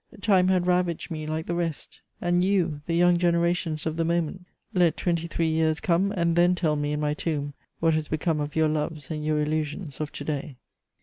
[0.21, 2.01] Time had ravaged me like the rest.
[2.19, 6.55] And you, the young generations of the moment, let twenty three years come, and then
[6.55, 10.11] tell me in my tomb what has become of your loves and your illusions of
[10.13, 10.57] to day.